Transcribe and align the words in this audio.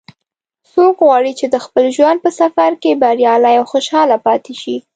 څوک 0.71 0.95
غواړي 1.07 1.33
چې 1.39 1.45
د 1.53 1.55
خپل 1.65 1.85
ژوند 1.97 2.17
په 2.25 2.29
سفر 2.39 2.69
کې 2.81 2.99
بریالی 3.01 3.55
او 3.59 3.65
خوشحاله 3.71 4.17
پاتې 4.27 4.53
شي 4.61 4.75